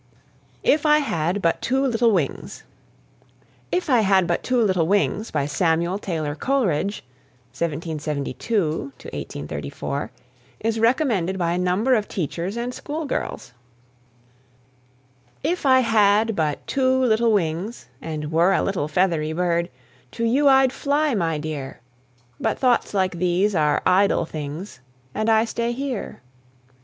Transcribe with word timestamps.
IF 0.63 0.83
I 0.83 0.97
HAD 0.97 1.43
BUT 1.43 1.61
TWO 1.61 1.85
LITTLE 1.85 2.09
WINGS. 2.11 2.63
"If 3.71 3.87
I 3.87 3.99
Had 3.99 4.25
But 4.25 4.41
Two 4.41 4.59
Little 4.59 4.87
Wings," 4.87 5.29
by 5.29 5.45
Samuel 5.45 5.99
Taylor 5.99 6.33
Coleridge 6.33 7.03
(1772 7.51 8.65
1834), 8.95 10.09
is 10.61 10.79
recommended 10.79 11.37
by 11.37 11.51
a 11.51 11.59
number 11.59 11.93
of 11.93 12.07
teachers 12.07 12.57
and 12.57 12.73
school 12.73 13.05
girls. 13.05 13.53
If 15.43 15.67
I 15.67 15.81
had 15.81 16.35
but 16.35 16.65
two 16.65 16.97
little 17.05 17.31
wings 17.31 17.85
And 18.01 18.31
were 18.31 18.53
a 18.53 18.63
little 18.63 18.87
feathery 18.87 19.33
bird, 19.33 19.69
To 20.13 20.23
you 20.25 20.47
I'd 20.47 20.73
fly, 20.73 21.13
my 21.13 21.37
dear! 21.37 21.79
But 22.39 22.57
thoughts 22.57 22.95
like 22.95 23.19
these 23.19 23.53
are 23.53 23.83
idle 23.85 24.25
things 24.25 24.79
And 25.13 25.29
I 25.29 25.45
stay 25.45 25.73
here. 25.73 26.21